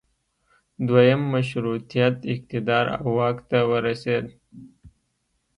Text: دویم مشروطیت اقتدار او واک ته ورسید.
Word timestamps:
دویم 0.87 1.19
مشروطیت 1.33 2.15
اقتدار 2.33 2.85
او 3.01 3.07
واک 3.15 3.37
ته 3.49 3.59
ورسید. 3.71 4.25